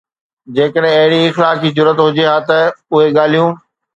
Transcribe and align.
جيڪڏهن 0.55 0.93
اهڙي 1.01 1.19
اخلاقي 1.25 1.69
جرئت 1.79 2.01
هجي 2.05 2.25
ها 2.29 2.33
ته 2.47 2.59
اهي 2.63 3.15
ڳالهيون 3.19 3.55